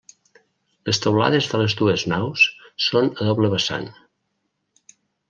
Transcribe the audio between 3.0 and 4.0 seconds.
a doble vessant.